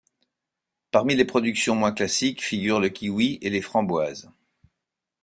[0.89, 4.31] Parmi les productions moins classiques figurent le kiwi et les framboises.